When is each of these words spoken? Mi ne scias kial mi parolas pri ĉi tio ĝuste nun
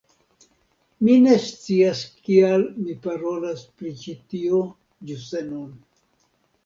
Mi 1.07 1.17
ne 1.25 1.35
scias 1.43 2.01
kial 2.29 2.65
mi 2.85 2.95
parolas 3.03 3.61
pri 3.79 3.93
ĉi 4.03 4.17
tio 4.33 4.63
ĝuste 5.11 5.45
nun 5.51 5.69